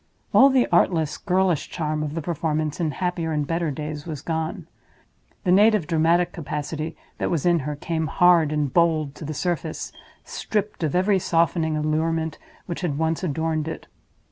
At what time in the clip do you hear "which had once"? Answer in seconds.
12.65-13.23